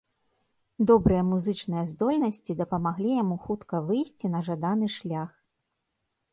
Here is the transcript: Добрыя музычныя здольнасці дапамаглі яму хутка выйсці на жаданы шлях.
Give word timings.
Добрыя 0.91 1.23
музычныя 1.33 1.83
здольнасці 1.91 2.57
дапамаглі 2.63 3.11
яму 3.23 3.35
хутка 3.47 3.75
выйсці 3.93 4.35
на 4.37 4.45
жаданы 4.51 4.87
шлях. 4.99 5.29